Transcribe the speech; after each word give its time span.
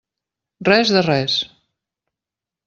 Res 0.69 0.93
de 0.95 1.03
res! 1.09 1.37